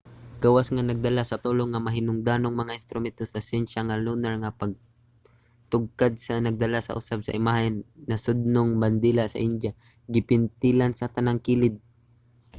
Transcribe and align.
gawas 0.43 0.67
nga 0.73 0.83
nagdala 0.89 1.21
sa 1.27 1.41
tulo 1.45 1.63
nga 1.69 1.85
mahinungdanong 1.87 2.55
mga 2.57 2.77
instrumento 2.79 3.23
sa 3.27 3.45
syensya 3.49 3.79
ang 3.81 3.91
lunar 4.05 4.33
nga 4.39 4.55
pagtugkad 4.61 6.11
nagdala 6.45 6.79
usab 7.01 7.19
sa 7.23 7.35
imahe 7.39 7.65
sa 7.71 7.75
nasudnong 8.09 8.71
bandila 8.81 9.23
sa 9.29 9.41
india 9.49 9.71
nga 9.75 10.11
gipintalan 10.15 10.91
sa 10.95 11.11
tanang 11.15 11.39
kilid 11.45 11.75